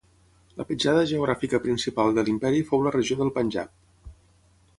[0.61, 4.11] La petjada geogràfica principal de l'imperi fou la regió del Panjab.